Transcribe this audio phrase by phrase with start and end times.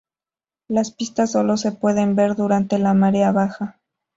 [0.67, 3.79] Las pistas sólo se pueden ver durante la marea baja.